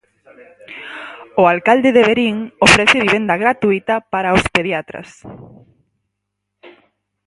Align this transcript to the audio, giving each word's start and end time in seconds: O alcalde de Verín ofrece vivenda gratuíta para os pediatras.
O 1.41 1.43
alcalde 1.53 1.89
de 1.97 2.03
Verín 2.09 2.37
ofrece 2.67 3.03
vivenda 3.05 3.41
gratuíta 3.43 3.95
para 4.13 4.35
os 4.37 4.43
pediatras. 4.55 5.09